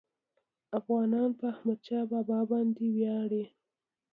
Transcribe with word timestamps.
افغانان 0.79 1.29
په 1.39 1.43
احمدشاه 1.53 2.05
بابا 2.11 2.39
باندي 2.49 2.87
ویاړي. 2.95 3.43